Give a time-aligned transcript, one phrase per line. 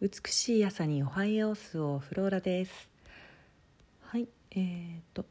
[0.00, 2.88] 美しい朝におはようスをフローラです。
[4.00, 5.26] はいえーと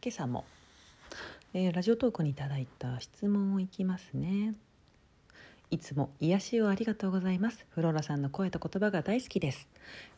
[0.00, 0.44] 今朝も、
[1.52, 4.54] えー、ラジオトークにいただいた質問をいきますね。
[5.72, 7.66] いつも癒しをありがとうございます。
[7.70, 9.66] フローラさんの声と言葉が大好きです。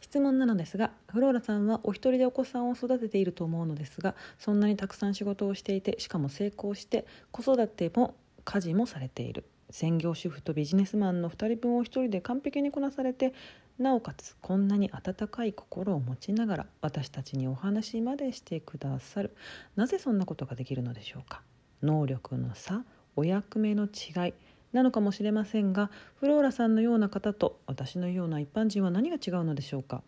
[0.02, 8.14] 質問なのですがフローラさんはお一人でお子さんを育てていると思うのですがそんなにたくさん仕事をしていてしかも成功して子育ても
[8.44, 9.44] 家事もされている。
[9.70, 13.34] 専業主婦とビジネスマンの2人分を1人で完璧にこなされて
[13.78, 19.36] なおかつこんなに温かい心を持ちながら私たちにお話までしてくださる。
[19.76, 21.42] なぜそんなことができるのでしょうか？
[21.82, 22.82] 能力の差
[23.14, 24.34] お役目の違い
[24.72, 30.02] なのかもしれませんがフローラさんのような方と私のような一般人は何が違うのでしょうか？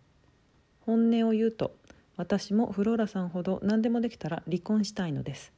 [0.80, 1.76] 本音を言うと
[2.16, 5.52] 私もフローラさんほど何でもできたら離婚したいのです。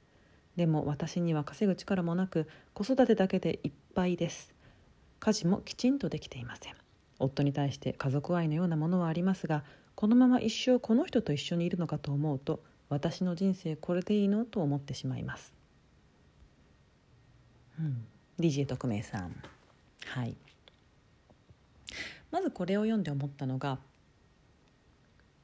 [0.56, 4.54] でも私には稼ぐ力もなく子育てだけでいっぱいです。
[5.20, 6.74] 家事もきちんとできていません。
[7.18, 9.64] 夫に対して家族愛のようなものはありますが
[9.94, 15.54] このまま一生この人と一緒にいるのかと思うと私の人生これでいいのと思ってしまいます、
[17.78, 18.04] うん、
[18.38, 19.34] DJ 特命さん。
[20.06, 20.36] はい。
[22.30, 23.78] まずこれを読んで思ったのが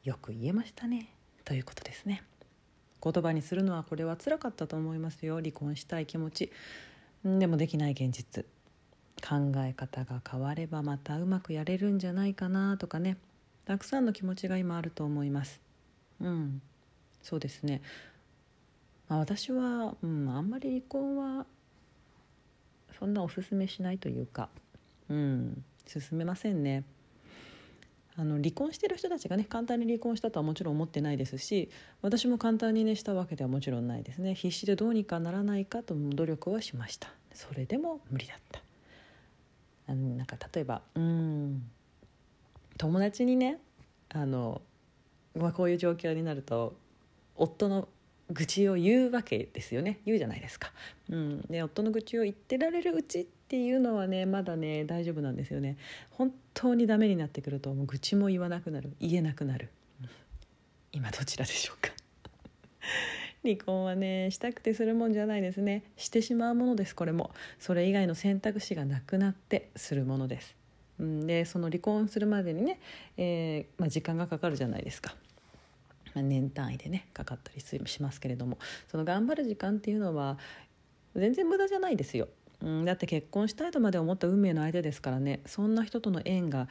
[0.04, 1.10] よく言えましたね。
[1.44, 2.22] ということですね。
[3.02, 5.36] 言葉にするのはこれはつらかったと思いますよ。
[5.36, 6.52] 離婚したい気持ち。
[7.24, 8.44] でもできない現実。
[9.20, 13.16] 考え方が変わればまたうまくやれるんじゃないかなとかね。
[13.64, 15.60] たくさんの気持ちが今あると思います。
[16.20, 16.62] うん。
[17.22, 17.82] そうですね、
[19.08, 21.46] まあ、私は、うん、あんまり離婚は
[22.98, 24.48] そんなおすすめしないというか。
[25.08, 25.64] うん。
[25.86, 26.84] 進めませんね。
[28.18, 31.70] あの離婚してる人たちがね簡単に離婚したとはもちろん思ってないですし
[32.02, 34.34] 私も簡単にねしたわけではもちろんないですね。
[34.34, 37.08] 必死でどうにかならないかと努力はしました。
[37.32, 38.60] それでも無理だった。
[39.86, 41.62] あのなんか例えばうん
[42.76, 43.58] 友達にね
[44.08, 44.60] あの、
[45.36, 46.74] まあ、こういう状況になると
[47.36, 47.88] 夫の
[48.30, 50.70] 愚痴を言うわけですよね言うじゃないですか。
[51.10, 55.76] うん、で夫の愚痴を言ってられるうちっていうのはねまだね大丈夫なんですよね。
[56.10, 59.70] 本当にダメになってくるともう愚痴も言わなくなる言えなくなる。
[60.92, 61.92] 今どちらでしょうか
[63.44, 70.56] 離婚はねしたくてするもんじゃないですねしてしまうものですこれもそれ以外の選択肢がなくなってするものです。
[70.98, 72.80] うん、でその離婚するまでにね、
[73.16, 75.14] えーまあ、時間がかかるじゃないですか。
[76.16, 78.58] 年単位でねかかったりしますけれども
[78.88, 80.38] その頑張る時間っていうのは
[81.14, 82.28] 全然無駄じゃないですよ。
[82.60, 86.68] うん、だって結婚したいとまで思った運命の相手ですからねそんな人との縁が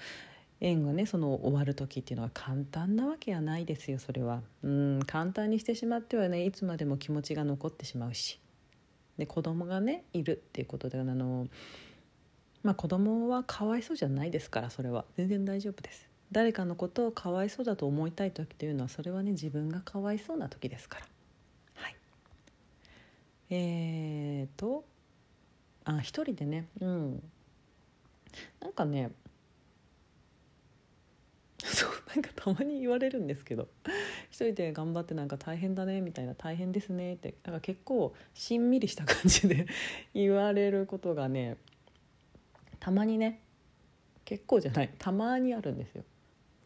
[0.59, 4.41] 縁がねその終わる時っていうのは簡単なわけはないですよそれは。
[4.63, 8.39] うん簡単にしてしまってはねいつまでも気持ちが残ってしまうし
[9.17, 11.47] で子供がねいるっていうことであの
[12.63, 16.09] まあ子供はかわいそうじゃないですからそれは全然大丈夫です。
[16.31, 21.05] 誰かのことをかわいそうだと思いたい時というのはそれはね自分がかわいそうな時ですから。
[21.75, 21.95] はい、
[23.49, 24.83] えーと
[25.85, 27.23] あ一人でねうん。
[28.59, 29.11] なんかね
[31.63, 33.67] そうなんかたまに言われるんですけど
[34.29, 39.67] 一人で頑張ってなんか大変だねみたいな大変ですねってなんか結構しんみりした感じで
[40.13, 41.57] 言われることがね
[42.79, 43.39] たまにね
[44.25, 46.03] 結構じゃないたまにあるんですよ。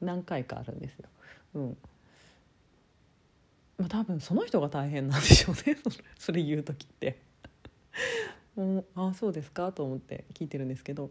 [0.01, 1.05] 何回かあるんですよ。
[1.55, 1.77] うん
[3.81, 5.77] まあ、多分その人が大変なんでしょうね
[6.17, 7.17] それ言う時って
[8.55, 11.09] もうあそうですかと思って聞いてるんですけど、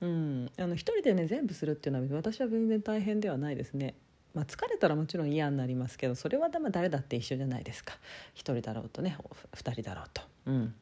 [0.00, 3.94] うん、あの一人でね全部するっていうのは私は全然大変ではないですね。
[4.34, 7.98] まあ、疲れたらもちろん嫌になりますけどそれは誰だって一緒じゃないですか
[8.32, 9.18] 一人だろうとね
[9.54, 10.22] 二人だろうと。
[10.46, 10.74] うん、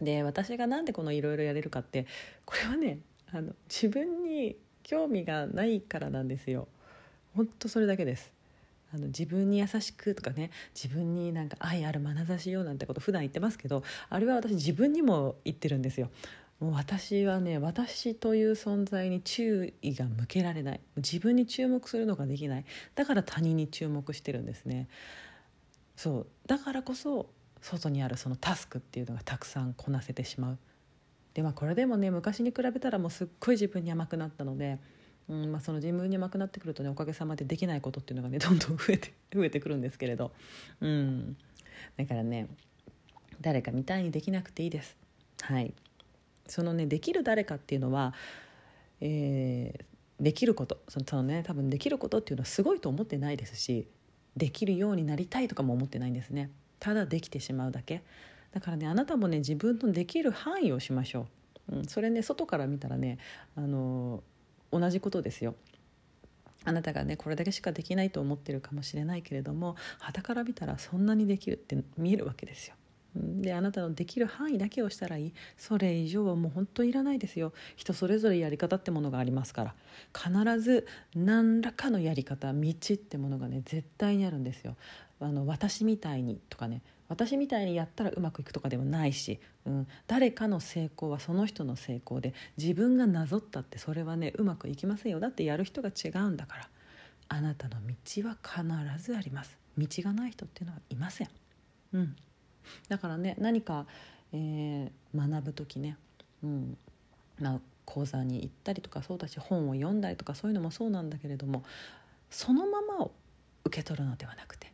[0.00, 2.06] で私が何でこのいろいろやれるかって
[2.44, 3.00] これはね
[3.32, 6.68] あの自分に興味がないからなんですよ。
[7.38, 8.32] 本当それだけです。
[8.92, 16.10] あの自分に優しくとかね自分になんか愛ある眼差しようなんてこと普段言ってますけどあれは私自分にも言ってるんですよ。
[16.58, 20.80] もう私はね私という存在に注意が向けられない。
[20.96, 22.64] 自分に注目するのができない。
[22.96, 24.88] だから他人に注目してるんですね。
[25.94, 26.26] そう。
[26.48, 27.30] だからこそ
[27.60, 30.58] 外にあるそのタスクっていうのがたくさんこなせてしまう。
[31.34, 34.80] でまあこれでもね昔に比べたらもうすっごい自分に甘くなったので
[35.28, 40.32] うんまあ、その自分に甘くなってくるとねおかげさまでできないことっていうのがねどんどん増えて増えてくるんですけれど、
[40.80, 41.36] うん、
[41.96, 42.48] だからね
[43.40, 44.96] 誰かみたいにできなくていいです。
[45.42, 45.72] はい。
[46.46, 48.14] そのねできる誰かっていうのは、
[49.00, 50.80] えー、できること。
[50.88, 53.86] そのそのね多分できることっていうのはすごいと思ってないですし
[54.36, 56.50] できるようになりたいとかも思ってないんですね。
[56.80, 58.02] ただできてしまうだけ。
[58.52, 61.26] だからねあなたもね自分のできる範囲をしましょ
[61.70, 63.18] う、うん、それね外から見たらね
[63.56, 64.22] あの
[64.70, 65.54] 同じことですよ。
[66.64, 72.74] あなたがねこれだけしかできないと思ってるかもしれないけれどもはたから見たらそんなにできるって見えるわけですよ。
[73.18, 75.34] であなたのできる範囲だけをしたらいい。
[75.56, 77.52] それ以上はもう本当いらないですよ。
[77.76, 79.74] 人それぞれやり方ってものがありますから。
[80.14, 84.76] 必ず何らかのやり方道ってものがね絶対にあるんですよ。
[85.20, 86.82] あの私みたいにとかね。
[87.08, 95.20] 私みたいにやったらうまくいくとかでもないし、うん、誰かの成功はその人の成功で自分がなぞったってそれはねうまくいきませんよ。
[95.20, 96.68] だってやる人が違うんだから。
[97.30, 97.94] あなたの道
[98.26, 99.58] は必ずあります。
[99.76, 101.28] 道がない人っていうのはいません。
[101.92, 102.16] うん。
[102.88, 103.86] だからね何か、
[104.32, 105.96] えー、学ぶ時ね、
[106.42, 106.76] うん。
[107.40, 111.64] まあ、講座に行ったりとかそうだし本を読んだりとかそういうのもそうなんだけれども
[112.30, 113.12] そのままを
[113.64, 114.72] 受け取るのではなくて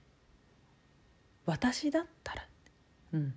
[1.46, 2.46] 私だったら、
[3.12, 3.32] うん、っ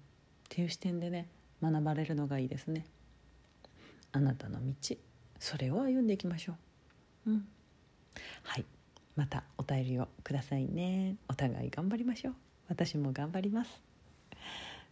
[0.49, 1.27] ていう視点でね
[1.61, 2.85] 学ばれるのがいいですね。
[4.11, 4.95] あなたの道
[5.39, 6.53] それを歩んでいきましょ
[7.25, 7.31] う。
[7.31, 7.47] うん、
[8.43, 8.65] はい。
[9.15, 11.15] またお便りをくださいね。
[11.27, 12.35] お互い頑張りましょう。
[12.69, 13.81] 私も頑張ります。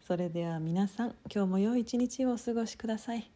[0.05, 3.31] それでは皆さん今日も良い一日をお過ごしください。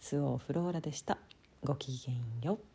[0.00, 1.18] スオーフローラでした。
[1.62, 2.69] ごきげんよう。